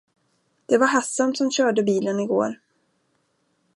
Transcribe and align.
Det 0.65 0.77
var 0.77 0.87
Hassan 0.87 1.35
som 1.35 1.51
körde 1.51 1.83
bilen 1.83 2.19
igår. 2.19 2.55